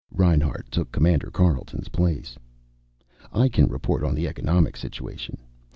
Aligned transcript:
Reinhart 0.09 0.71
took 0.71 0.91
Commander 0.91 1.29
Carleton's 1.29 1.89
place. 1.89 2.35
"I 3.31 3.49
can 3.49 3.67
report 3.69 4.03
on 4.03 4.15
the 4.15 4.27
economic 4.27 4.75
situation. 4.75 5.37